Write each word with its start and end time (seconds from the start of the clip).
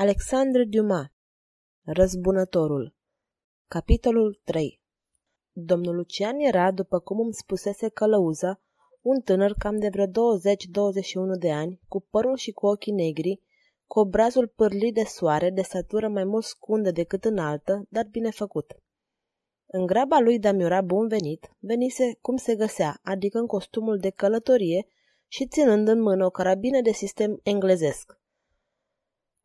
Alexandre 0.00 0.64
Dumas 0.64 1.06
Răzbunătorul 1.84 2.94
Capitolul 3.68 4.40
3 4.44 4.80
Domnul 5.52 5.94
Lucian 5.94 6.38
era, 6.38 6.70
după 6.70 6.98
cum 6.98 7.20
îmi 7.20 7.34
spusese 7.34 7.88
călăuza, 7.88 8.60
un 9.00 9.20
tânăr 9.20 9.54
cam 9.58 9.78
de 9.78 9.88
vreo 9.88 10.06
20-21 10.06 10.10
de 11.38 11.52
ani, 11.52 11.80
cu 11.88 12.00
părul 12.10 12.36
și 12.36 12.50
cu 12.50 12.66
ochii 12.66 12.92
negri, 12.92 13.40
cu 13.86 13.98
obrazul 13.98 14.48
pârlit 14.48 14.94
de 14.94 15.04
soare, 15.04 15.50
de 15.50 15.62
satură 15.62 16.08
mai 16.08 16.24
mult 16.24 16.44
scundă 16.44 16.90
decât 16.90 17.24
înaltă, 17.24 17.86
dar 17.88 18.06
bine 18.10 18.30
făcut. 18.30 18.82
În 19.66 19.86
graba 19.86 20.18
lui 20.18 20.38
de 20.38 20.48
a 20.48 20.80
bun 20.80 21.08
venit, 21.08 21.50
venise 21.58 22.18
cum 22.20 22.36
se 22.36 22.54
găsea, 22.54 22.98
adică 23.02 23.38
în 23.38 23.46
costumul 23.46 23.98
de 23.98 24.10
călătorie 24.10 24.86
și 25.26 25.46
ținând 25.46 25.88
în 25.88 26.00
mână 26.00 26.24
o 26.24 26.30
carabină 26.30 26.80
de 26.80 26.92
sistem 26.92 27.40
englezesc. 27.42 28.18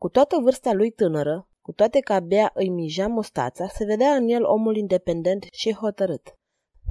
Cu 0.03 0.09
toată 0.09 0.39
vârsta 0.41 0.73
lui 0.73 0.91
tânără, 0.91 1.49
cu 1.61 1.71
toate 1.71 1.99
că 1.99 2.13
abia 2.13 2.51
îi 2.53 2.69
mija 2.69 3.07
mustața, 3.07 3.67
se 3.67 3.85
vedea 3.85 4.15
în 4.15 4.27
el 4.27 4.43
omul 4.43 4.75
independent 4.75 5.45
și 5.51 5.73
hotărât. 5.73 6.37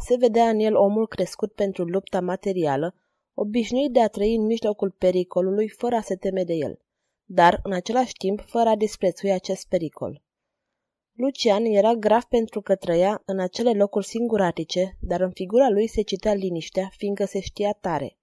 Se 0.06 0.16
vedea 0.16 0.48
în 0.48 0.59
el 0.59 0.77
omul 0.77 1.06
crescut 1.06 1.52
pentru 1.52 1.84
lupta 1.84 2.20
materială, 2.20 2.95
obișnuit 3.34 3.92
de 3.92 4.00
a 4.00 4.09
trăi 4.09 4.34
în 4.34 4.46
mijlocul 4.46 4.91
pericolului 4.91 5.69
fără 5.69 5.95
a 5.95 6.00
se 6.00 6.16
teme 6.16 6.45
de 6.45 6.52
el, 6.52 6.78
dar, 7.24 7.60
în 7.62 7.72
același 7.72 8.12
timp, 8.12 8.41
fără 8.41 8.69
a 8.69 8.77
disprețui 8.77 9.33
acest 9.33 9.69
pericol. 9.69 10.22
Lucian 11.12 11.64
era 11.64 11.94
grav 11.94 12.22
pentru 12.22 12.60
că 12.60 12.74
trăia 12.74 13.22
în 13.24 13.41
acele 13.41 13.72
locuri 13.72 14.06
singuratice, 14.06 14.97
dar 15.00 15.20
în 15.20 15.30
figura 15.30 15.69
lui 15.69 15.86
se 15.86 16.02
citea 16.02 16.34
liniștea, 16.34 16.91
fiindcă 16.97 17.24
se 17.24 17.41
știa 17.41 17.72
tare. 17.80 18.19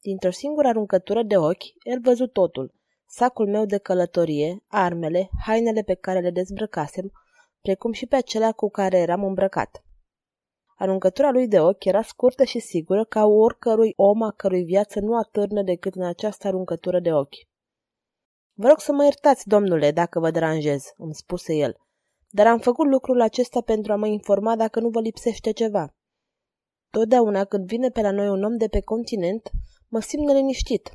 Dintr-o 0.00 0.30
singură 0.30 0.68
aruncătură 0.68 1.22
de 1.22 1.36
ochi, 1.36 1.64
el 1.82 2.00
văzut 2.00 2.32
totul, 2.32 2.76
sacul 3.08 3.48
meu 3.48 3.64
de 3.64 3.78
călătorie, 3.78 4.64
armele, 4.66 5.28
hainele 5.44 5.82
pe 5.82 5.94
care 5.94 6.20
le 6.20 6.30
dezbrăcasem, 6.30 7.12
precum 7.60 7.92
și 7.92 8.06
pe 8.06 8.16
acelea 8.16 8.52
cu 8.52 8.70
care 8.70 8.98
eram 8.98 9.24
îmbrăcat. 9.24 9.82
Aruncătura 10.76 11.30
lui 11.30 11.48
de 11.48 11.60
ochi 11.60 11.84
era 11.84 12.02
scurtă 12.02 12.44
și 12.44 12.58
sigură 12.58 13.04
ca 13.04 13.24
oricărui 13.24 13.92
om 13.96 14.22
a 14.22 14.32
cărui 14.32 14.64
viață 14.64 15.00
nu 15.00 15.16
atârnă 15.16 15.62
decât 15.62 15.94
în 15.94 16.04
această 16.04 16.46
aruncătură 16.46 17.00
de 17.00 17.12
ochi. 17.12 17.46
Vă 18.52 18.68
rog 18.68 18.80
să 18.80 18.92
mă 18.92 19.04
iertați, 19.04 19.48
domnule, 19.48 19.90
dacă 19.90 20.20
vă 20.20 20.30
deranjez, 20.30 20.84
îmi 20.96 21.14
spuse 21.14 21.54
el, 21.54 21.76
dar 22.28 22.46
am 22.46 22.58
făcut 22.58 22.86
lucrul 22.86 23.20
acesta 23.20 23.60
pentru 23.60 23.92
a 23.92 23.96
mă 23.96 24.06
informa 24.06 24.56
dacă 24.56 24.80
nu 24.80 24.88
vă 24.88 25.00
lipsește 25.00 25.50
ceva. 25.50 25.94
Totdeauna 26.90 27.44
când 27.44 27.66
vine 27.66 27.88
pe 27.88 28.00
la 28.00 28.10
noi 28.10 28.28
un 28.28 28.44
om 28.44 28.56
de 28.56 28.68
pe 28.68 28.80
continent, 28.80 29.50
mă 29.88 30.00
simt 30.00 30.26
neliniștit, 30.26 30.90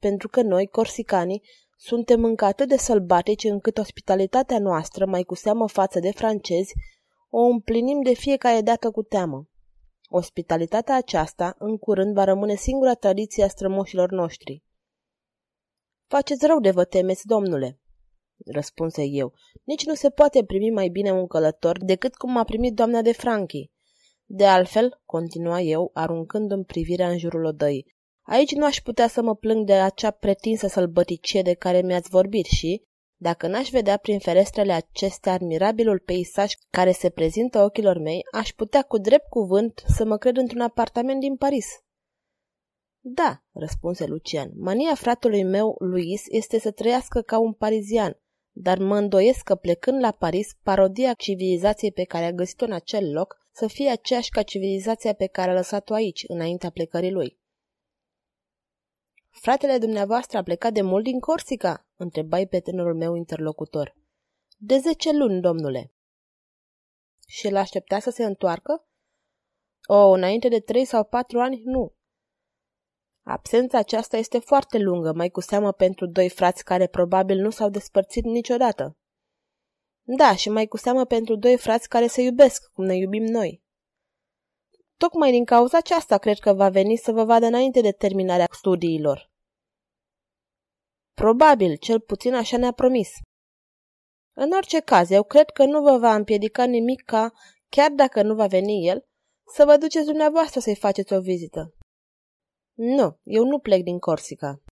pentru 0.00 0.28
că 0.28 0.42
noi, 0.42 0.66
corsicanii, 0.66 1.42
suntem 1.76 2.24
încă 2.24 2.44
atât 2.44 2.68
de 2.68 2.76
sălbatici 2.76 3.44
încât 3.44 3.78
ospitalitatea 3.78 4.58
noastră, 4.58 5.06
mai 5.06 5.22
cu 5.22 5.34
seamă 5.34 5.68
față 5.68 5.98
de 5.98 6.10
francezi, 6.10 6.74
o 7.30 7.40
împlinim 7.40 8.02
de 8.02 8.12
fiecare 8.12 8.60
dată 8.60 8.90
cu 8.90 9.02
teamă. 9.02 9.48
Ospitalitatea 10.08 10.96
aceasta, 10.96 11.54
în 11.58 11.78
curând, 11.78 12.14
va 12.14 12.24
rămâne 12.24 12.54
singura 12.54 12.94
tradiție 12.94 13.44
a 13.44 13.48
strămoșilor 13.48 14.10
noștri. 14.10 14.62
Faceți 16.06 16.46
rău 16.46 16.60
de 16.60 16.70
vă 16.70 16.84
temeți, 16.84 17.26
domnule, 17.26 17.80
răspunse 18.46 19.02
eu. 19.04 19.32
Nici 19.64 19.86
nu 19.86 19.94
se 19.94 20.10
poate 20.10 20.44
primi 20.44 20.70
mai 20.70 20.88
bine 20.88 21.12
un 21.12 21.26
călător 21.26 21.84
decât 21.84 22.14
cum 22.14 22.36
a 22.36 22.44
primit 22.44 22.74
doamna 22.74 23.02
de 23.02 23.12
Franchi. 23.12 23.70
De 24.24 24.46
altfel, 24.46 25.00
continua 25.04 25.60
eu, 25.60 25.90
aruncând 25.94 26.50
în 26.50 26.64
privirea 26.64 27.08
în 27.08 27.18
jurul 27.18 27.44
odăii, 27.44 27.96
Aici 28.28 28.54
nu 28.54 28.64
aș 28.64 28.80
putea 28.80 29.08
să 29.08 29.22
mă 29.22 29.34
plâng 29.34 29.66
de 29.66 29.72
acea 29.72 30.10
pretinsă 30.10 30.66
sălbăticie 30.66 31.42
de 31.42 31.54
care 31.54 31.80
mi-ați 31.80 32.08
vorbit 32.10 32.44
și, 32.44 32.82
dacă 33.16 33.46
n-aș 33.46 33.68
vedea 33.68 33.96
prin 33.96 34.18
ferestrele 34.18 34.72
acestea 34.72 35.32
admirabilul 35.32 35.98
peisaj 35.98 36.52
care 36.70 36.92
se 36.92 37.10
prezintă 37.10 37.62
ochilor 37.62 37.98
mei, 37.98 38.20
aș 38.32 38.50
putea 38.50 38.82
cu 38.82 38.98
drept 38.98 39.28
cuvânt 39.28 39.82
să 39.86 40.04
mă 40.04 40.16
cred 40.16 40.36
într-un 40.36 40.60
apartament 40.60 41.20
din 41.20 41.36
Paris. 41.36 41.66
Da, 43.00 43.42
răspunse 43.52 44.06
Lucian, 44.06 44.50
mania 44.54 44.94
fratului 44.94 45.44
meu, 45.44 45.76
Luis, 45.78 46.22
este 46.26 46.58
să 46.58 46.70
trăiască 46.70 47.20
ca 47.20 47.38
un 47.38 47.52
parizian, 47.52 48.20
dar 48.50 48.78
mă 48.78 48.96
îndoiesc 48.96 49.42
că 49.42 49.54
plecând 49.54 50.00
la 50.00 50.10
Paris, 50.10 50.52
parodia 50.62 51.12
civilizației 51.12 51.92
pe 51.92 52.04
care 52.04 52.24
a 52.24 52.32
găsit-o 52.32 52.64
în 52.64 52.72
acel 52.72 53.12
loc 53.12 53.36
să 53.52 53.66
fie 53.66 53.90
aceeași 53.90 54.30
ca 54.30 54.42
civilizația 54.42 55.12
pe 55.12 55.26
care 55.26 55.50
a 55.50 55.54
lăsat-o 55.54 55.94
aici, 55.94 56.24
înaintea 56.26 56.70
plecării 56.70 57.12
lui. 57.12 57.38
Fratele 59.30 59.78
dumneavoastră 59.78 60.38
a 60.38 60.42
plecat 60.42 60.72
de 60.72 60.82
mult 60.82 61.04
din 61.04 61.20
Corsica?" 61.20 61.86
întrebai 61.96 62.46
pe 62.46 62.60
tânărul 62.60 62.94
meu 62.94 63.14
interlocutor. 63.14 63.96
De 64.56 64.78
zece 64.78 65.12
luni, 65.12 65.40
domnule." 65.40 65.92
Și 67.26 67.46
el 67.46 67.56
aștepta 67.56 67.98
să 67.98 68.10
se 68.10 68.24
întoarcă? 68.24 68.88
O, 69.88 70.10
înainte 70.10 70.48
de 70.48 70.60
trei 70.60 70.84
sau 70.84 71.04
patru 71.04 71.40
ani, 71.40 71.62
nu. 71.64 71.94
Absența 73.22 73.78
aceasta 73.78 74.16
este 74.16 74.38
foarte 74.38 74.78
lungă, 74.78 75.12
mai 75.12 75.28
cu 75.28 75.40
seamă 75.40 75.72
pentru 75.72 76.06
doi 76.06 76.28
frați 76.28 76.64
care 76.64 76.86
probabil 76.86 77.38
nu 77.40 77.50
s-au 77.50 77.68
despărțit 77.68 78.24
niciodată. 78.24 78.96
Da, 80.02 80.36
și 80.36 80.48
mai 80.48 80.66
cu 80.66 80.76
seamă 80.76 81.04
pentru 81.04 81.36
doi 81.36 81.56
frați 81.56 81.88
care 81.88 82.06
se 82.06 82.22
iubesc, 82.22 82.70
cum 82.72 82.84
ne 82.84 82.96
iubim 82.96 83.24
noi. 83.24 83.62
Tocmai 84.98 85.30
din 85.30 85.44
cauza 85.44 85.76
aceasta 85.76 86.18
cred 86.18 86.38
că 86.38 86.52
va 86.52 86.68
veni 86.68 86.96
să 86.96 87.12
vă 87.12 87.24
vadă 87.24 87.46
înainte 87.46 87.80
de 87.80 87.92
terminarea 87.92 88.46
studiilor. 88.50 89.30
Probabil, 91.14 91.76
cel 91.76 92.00
puțin 92.00 92.34
așa 92.34 92.56
ne-a 92.56 92.72
promis. 92.72 93.08
În 94.36 94.52
orice 94.52 94.80
caz, 94.80 95.10
eu 95.10 95.22
cred 95.22 95.50
că 95.50 95.64
nu 95.64 95.82
vă 95.82 95.98
va 95.98 96.14
împiedica 96.14 96.64
nimic 96.64 97.02
ca, 97.04 97.32
chiar 97.68 97.90
dacă 97.90 98.22
nu 98.22 98.34
va 98.34 98.46
veni 98.46 98.86
el, 98.86 99.04
să 99.54 99.64
vă 99.64 99.76
duceți 99.76 100.06
dumneavoastră 100.06 100.60
să-i 100.60 100.76
faceți 100.76 101.12
o 101.12 101.20
vizită. 101.20 101.74
Nu, 102.74 103.18
eu 103.22 103.44
nu 103.44 103.58
plec 103.58 103.82
din 103.82 103.98
Corsica. 103.98 104.62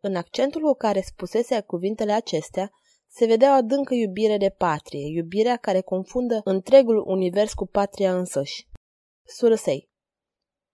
În 0.00 0.16
accentul 0.16 0.60
cu 0.60 0.72
care 0.72 1.00
spusese 1.00 1.60
cuvintele 1.60 2.12
acestea, 2.12 2.70
se 3.06 3.26
vedea 3.26 3.50
o 3.50 3.54
adâncă 3.54 3.94
iubire 3.94 4.36
de 4.36 4.50
patrie, 4.50 5.06
iubirea 5.06 5.56
care 5.56 5.80
confundă 5.80 6.40
întregul 6.44 7.04
univers 7.06 7.52
cu 7.52 7.66
patria 7.66 8.16
însăși. 8.18 8.66
Surâsei. 9.26 9.90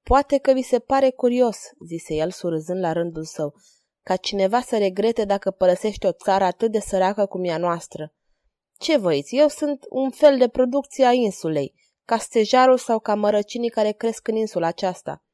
Poate 0.02 0.38
că 0.38 0.52
vi 0.52 0.62
se 0.62 0.78
pare 0.78 1.10
curios, 1.10 1.58
zise 1.86 2.14
el 2.14 2.30
surâzând 2.30 2.80
la 2.80 2.92
rândul 2.92 3.24
său, 3.24 3.54
ca 4.02 4.16
cineva 4.16 4.60
să 4.60 4.78
regrete 4.78 5.24
dacă 5.24 5.50
părăsește 5.50 6.06
o 6.06 6.12
țară 6.12 6.44
atât 6.44 6.72
de 6.72 6.80
săracă 6.80 7.26
cum 7.26 7.44
e 7.44 7.52
a 7.52 7.58
noastră. 7.58 8.14
Ce 8.78 8.96
voiți? 8.96 9.36
Eu 9.36 9.48
sunt 9.48 9.86
un 9.88 10.10
fel 10.10 10.38
de 10.38 10.48
producție 10.48 11.04
a 11.04 11.12
insulei, 11.12 11.74
ca 12.04 12.18
stejarul 12.18 12.78
sau 12.78 12.98
ca 12.98 13.14
mărăcinii 13.14 13.70
care 13.70 13.92
cresc 13.92 14.28
în 14.28 14.36
insula 14.36 14.66
aceasta. 14.66 15.24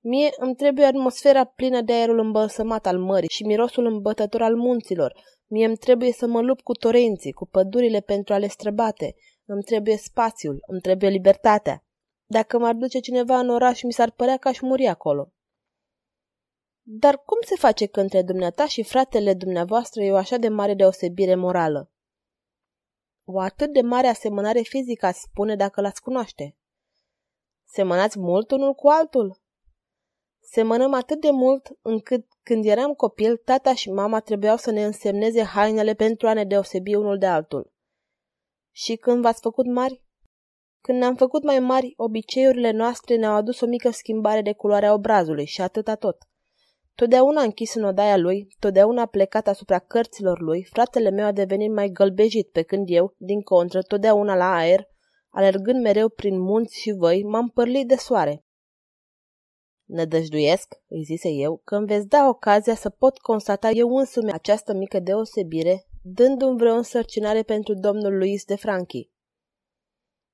Mie 0.00 0.30
îmi 0.36 0.54
trebuie 0.54 0.84
atmosfera 0.84 1.44
plină 1.44 1.80
de 1.80 1.92
aerul 1.92 2.18
îmbălsămat 2.18 2.86
al 2.86 2.98
mării 2.98 3.28
și 3.28 3.42
mirosul 3.42 3.86
îmbătător 3.86 4.42
al 4.42 4.56
munților. 4.56 5.14
Mie 5.46 5.66
îmi 5.66 5.76
trebuie 5.76 6.12
să 6.12 6.26
mă 6.26 6.40
lupt 6.40 6.60
cu 6.62 6.72
torenții, 6.72 7.32
cu 7.32 7.46
pădurile 7.46 8.00
pentru 8.00 8.34
a 8.34 8.38
le 8.38 8.46
străbate. 8.46 9.14
Îmi 9.44 9.62
trebuie 9.62 9.96
spațiul, 9.96 10.62
îmi 10.66 10.80
trebuie 10.80 11.10
libertatea. 11.10 11.84
Dacă 12.32 12.58
m-ar 12.58 12.74
duce 12.74 12.98
cineva 12.98 13.38
în 13.38 13.48
oraș, 13.48 13.82
mi 13.82 13.92
s-ar 13.92 14.10
părea 14.10 14.36
că 14.36 14.48
aș 14.48 14.60
muri 14.60 14.86
acolo. 14.86 15.32
Dar 16.82 17.22
cum 17.24 17.38
se 17.46 17.54
face 17.54 17.86
că 17.86 18.00
între 18.00 18.22
dumneata 18.22 18.66
și 18.66 18.82
fratele 18.82 19.34
dumneavoastră 19.34 20.02
e 20.02 20.12
o 20.12 20.16
așa 20.16 20.36
de 20.36 20.48
mare 20.48 20.74
deosebire 20.74 21.34
morală? 21.34 21.90
O 23.24 23.40
atât 23.40 23.72
de 23.72 23.80
mare 23.80 24.06
asemănare 24.06 24.60
fizică 24.60 25.06
ați 25.06 25.20
spune 25.20 25.56
dacă 25.56 25.80
l-ați 25.80 26.02
cunoaște. 26.02 26.56
Semănați 27.64 28.18
mult 28.18 28.50
unul 28.50 28.74
cu 28.74 28.88
altul? 28.88 29.40
Semănăm 30.40 30.94
atât 30.94 31.20
de 31.20 31.30
mult 31.30 31.68
încât 31.82 32.26
când 32.42 32.64
eram 32.64 32.94
copil, 32.94 33.36
tata 33.36 33.74
și 33.74 33.90
mama 33.90 34.20
trebuiau 34.20 34.56
să 34.56 34.70
ne 34.70 34.84
însemneze 34.84 35.42
hainele 35.42 35.94
pentru 35.94 36.28
a 36.28 36.32
ne 36.32 36.44
deosebi 36.44 36.94
unul 36.94 37.18
de 37.18 37.26
altul. 37.26 37.72
Și 38.70 38.96
când 38.96 39.22
v-ați 39.22 39.40
făcut 39.40 39.66
mari? 39.66 40.08
Când 40.80 40.98
ne-am 40.98 41.14
făcut 41.14 41.44
mai 41.44 41.58
mari, 41.58 41.94
obiceiurile 41.96 42.70
noastre 42.70 43.16
ne-au 43.16 43.34
adus 43.34 43.60
o 43.60 43.66
mică 43.66 43.90
schimbare 43.90 44.42
de 44.42 44.52
culoarea 44.52 44.92
obrazului 44.92 45.46
și 45.46 45.60
atâta 45.60 45.94
tot. 45.94 46.16
Totdeauna 46.94 47.42
închis 47.42 47.74
în 47.74 47.84
odaia 47.84 48.16
lui, 48.16 48.48
totdeauna 48.58 49.06
plecat 49.06 49.48
asupra 49.48 49.78
cărților 49.78 50.40
lui, 50.40 50.64
fratele 50.70 51.10
meu 51.10 51.26
a 51.26 51.32
devenit 51.32 51.72
mai 51.72 51.88
gălbejit, 51.88 52.48
pe 52.50 52.62
când 52.62 52.86
eu, 52.90 53.14
din 53.16 53.40
contră, 53.40 53.82
totdeauna 53.82 54.34
la 54.34 54.54
aer, 54.54 54.88
alergând 55.28 55.82
mereu 55.82 56.08
prin 56.08 56.40
munți 56.40 56.80
și 56.80 56.92
văi, 56.92 57.22
m-am 57.22 57.48
părlit 57.48 57.88
de 57.88 57.96
soare. 57.96 58.44
Nădăjduiesc, 59.84 60.74
îi 60.88 61.02
zise 61.02 61.28
eu, 61.28 61.60
că 61.64 61.76
îmi 61.76 61.86
veți 61.86 62.08
da 62.08 62.28
ocazia 62.28 62.74
să 62.74 62.88
pot 62.90 63.18
constata 63.18 63.70
eu 63.70 63.96
însumi 63.96 64.32
această 64.32 64.74
mică 64.74 65.00
deosebire, 65.00 65.86
dându-mi 66.02 66.58
vreo 66.58 66.74
însărcinare 66.74 67.42
pentru 67.42 67.74
domnul 67.74 68.16
Luis 68.16 68.44
de 68.44 68.56
Franchi. 68.56 69.10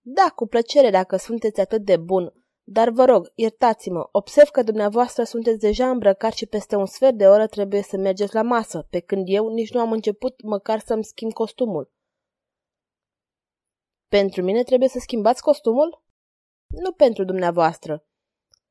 Da, 0.08 0.32
cu 0.35 0.47
plăcere, 0.47 0.91
dacă 0.91 1.17
sunteți 1.17 1.61
atât 1.61 1.85
de 1.85 1.97
bun, 1.97 2.32
Dar 2.64 2.91
vă 2.91 3.05
rog, 3.05 3.32
iertați-mă, 3.35 4.08
observ 4.12 4.49
că 4.49 4.62
dumneavoastră 4.62 5.25
sunteți 5.25 5.58
deja 5.58 5.91
îmbrăcat 5.91 6.32
și 6.32 6.47
peste 6.47 6.76
un 6.76 6.87
sfert 6.87 7.17
de 7.17 7.26
oră 7.26 7.47
trebuie 7.47 7.82
să 7.82 7.97
mergeți 7.97 8.35
la 8.35 8.43
masă, 8.43 8.87
pe 8.91 9.00
când 9.00 9.25
eu 9.29 9.49
nici 9.49 9.73
nu 9.73 9.81
am 9.81 9.93
început 9.93 10.43
măcar 10.43 10.79
să-mi 10.79 11.05
schimb 11.05 11.32
costumul. 11.32 11.93
Pentru 14.08 14.43
mine 14.43 14.62
trebuie 14.62 14.88
să 14.88 14.99
schimbați 14.99 15.43
costumul? 15.43 16.03
Nu 16.67 16.93
pentru 16.93 17.25
dumneavoastră. 17.25 18.06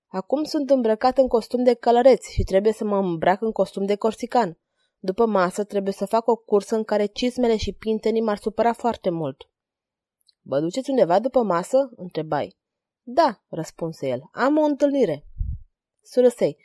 Acum 0.08 0.44
sunt 0.44 0.70
îmbrăcat 0.70 1.18
în 1.18 1.28
costum 1.28 1.64
de 1.64 1.74
călăreț 1.74 2.28
și 2.28 2.44
trebuie 2.44 2.74
să 2.74 2.84
mă 2.84 2.98
îmbrac 2.98 3.42
în 3.42 3.52
costum 3.52 3.86
de 3.86 3.96
corsican. 3.96 4.60
După 5.00 5.26
masă 5.26 5.64
trebuie 5.64 5.94
să 5.94 6.06
fac 6.06 6.28
o 6.28 6.36
cursă 6.36 6.76
în 6.76 6.84
care 6.84 7.06
cizmele 7.06 7.58
și 7.58 7.74
pintenii 7.74 8.22
m-ar 8.22 8.38
supăra 8.38 8.74
foarte 8.74 9.10
mult. 9.10 9.50
Vă 10.48 10.60
duceți 10.60 10.90
undeva 10.90 11.20
după 11.20 11.44
masă? 11.44 11.90
întrebai. 11.96 12.58
Da, 13.02 13.44
răspunse 13.50 14.08
el. 14.08 14.22
Am 14.32 14.58
o 14.58 14.62
întâlnire. 14.62 15.26
Surăsei. 16.02 16.58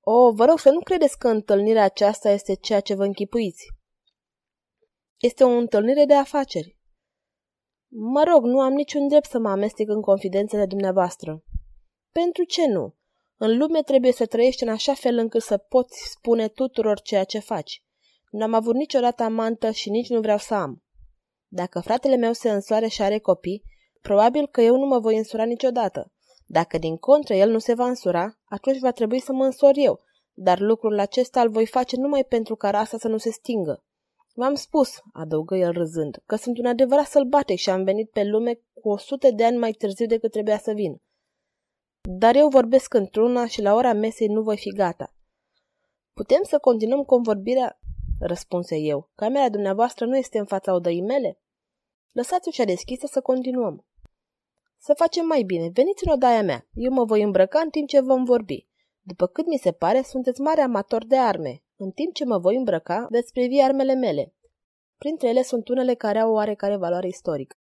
O, 0.00 0.32
vă 0.32 0.44
rog 0.44 0.58
să 0.58 0.70
nu 0.70 0.80
credeți 0.80 1.18
că 1.18 1.28
întâlnirea 1.28 1.84
aceasta 1.84 2.30
este 2.30 2.54
ceea 2.54 2.80
ce 2.80 2.94
vă 2.94 3.04
închipuiți. 3.04 3.66
Este 5.16 5.44
o 5.44 5.48
întâlnire 5.48 6.04
de 6.04 6.14
afaceri. 6.14 6.78
Mă 7.88 8.22
rog, 8.22 8.44
nu 8.44 8.60
am 8.60 8.72
niciun 8.72 9.08
drept 9.08 9.28
să 9.28 9.38
mă 9.38 9.50
amestec 9.50 9.88
în 9.88 10.00
confidențele 10.00 10.66
dumneavoastră. 10.66 11.44
Pentru 12.12 12.44
ce 12.44 12.66
nu? 12.66 12.94
În 13.36 13.58
lume 13.58 13.82
trebuie 13.82 14.12
să 14.12 14.26
trăiești 14.26 14.62
în 14.62 14.68
așa 14.68 14.94
fel 14.94 15.18
încât 15.18 15.42
să 15.42 15.56
poți 15.56 16.10
spune 16.10 16.48
tuturor 16.48 17.00
ceea 17.00 17.24
ce 17.24 17.38
faci. 17.38 17.82
Nu 18.30 18.42
am 18.42 18.54
avut 18.54 18.74
niciodată 18.74 19.22
amantă 19.22 19.70
și 19.70 19.90
nici 19.90 20.08
nu 20.08 20.20
vreau 20.20 20.38
să 20.38 20.54
am. 20.54 20.82
Dacă 21.54 21.80
fratele 21.80 22.16
meu 22.16 22.32
se 22.32 22.50
însoare 22.50 22.86
și 22.86 23.02
are 23.02 23.18
copii, 23.18 23.62
probabil 24.00 24.46
că 24.46 24.60
eu 24.60 24.76
nu 24.76 24.86
mă 24.86 24.98
voi 24.98 25.16
însura 25.16 25.44
niciodată. 25.44 26.12
Dacă 26.46 26.78
din 26.78 26.96
contră 26.96 27.34
el 27.34 27.50
nu 27.50 27.58
se 27.58 27.74
va 27.74 27.86
însura, 27.86 28.38
atunci 28.44 28.78
va 28.78 28.90
trebui 28.90 29.20
să 29.20 29.32
mă 29.32 29.44
însor 29.44 29.72
eu, 29.74 30.00
dar 30.32 30.58
lucrul 30.60 30.98
acesta 30.98 31.40
îl 31.40 31.50
voi 31.50 31.66
face 31.66 31.96
numai 31.96 32.24
pentru 32.24 32.56
ca 32.56 32.70
rasa 32.70 32.98
să 32.98 33.08
nu 33.08 33.16
se 33.16 33.30
stingă. 33.30 33.84
V-am 34.34 34.54
spus, 34.54 35.00
adăugă 35.12 35.56
el 35.56 35.72
râzând, 35.72 36.22
că 36.26 36.36
sunt 36.36 36.58
un 36.58 36.66
adevărat 36.66 37.06
sălbatec 37.06 37.56
și 37.56 37.70
am 37.70 37.84
venit 37.84 38.10
pe 38.10 38.24
lume 38.24 38.60
cu 38.80 38.88
o 38.88 38.96
sută 38.96 39.30
de 39.30 39.44
ani 39.44 39.56
mai 39.56 39.72
târziu 39.72 40.06
decât 40.06 40.30
trebuia 40.30 40.58
să 40.58 40.72
vin. 40.72 41.02
Dar 42.00 42.36
eu 42.36 42.48
vorbesc 42.48 42.94
într-una 42.94 43.46
și 43.46 43.62
la 43.62 43.74
ora 43.74 43.92
mesei 43.92 44.26
nu 44.26 44.42
voi 44.42 44.56
fi 44.56 44.70
gata. 44.70 45.14
Putem 46.14 46.42
să 46.42 46.58
continuăm 46.58 47.02
convorbirea? 47.02 47.78
Răspunse 48.20 48.76
eu. 48.76 49.10
Camera 49.14 49.48
dumneavoastră 49.48 50.06
nu 50.06 50.16
este 50.16 50.38
în 50.38 50.44
fața 50.44 50.74
odăii 50.74 51.02
mele? 51.02 51.38
Lăsați 52.14 52.48
ușa 52.48 52.64
deschisă 52.64 53.06
să 53.06 53.20
continuăm. 53.20 53.86
Să 54.78 54.94
facem 54.96 55.26
mai 55.26 55.42
bine. 55.42 55.70
Veniți 55.72 56.06
în 56.06 56.12
odaia 56.12 56.42
mea. 56.42 56.66
Eu 56.72 56.92
mă 56.92 57.04
voi 57.04 57.22
îmbrăca 57.22 57.60
în 57.60 57.70
timp 57.70 57.88
ce 57.88 58.00
vom 58.00 58.24
vorbi. 58.24 58.66
După 59.00 59.26
cât 59.26 59.46
mi 59.46 59.58
se 59.58 59.72
pare, 59.72 60.02
sunteți 60.02 60.40
mare 60.40 60.60
amator 60.60 61.04
de 61.06 61.16
arme. 61.16 61.62
În 61.76 61.90
timp 61.90 62.14
ce 62.14 62.24
mă 62.24 62.38
voi 62.38 62.56
îmbrăca, 62.56 63.06
veți 63.10 63.32
privi 63.32 63.60
armele 63.60 63.94
mele. 63.94 64.34
Printre 64.98 65.28
ele 65.28 65.42
sunt 65.42 65.68
unele 65.68 65.94
care 65.94 66.18
au 66.18 66.32
oarecare 66.32 66.76
valoare 66.76 67.08
istorică. 67.08 67.56